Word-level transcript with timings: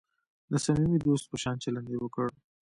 د 0.51 0.53
صمیمي 0.65 0.99
دوست 1.05 1.25
په 1.29 1.37
شان 1.43 1.55
چلند 1.63 1.87
یې 1.91 1.97
وکړ. 1.99 2.27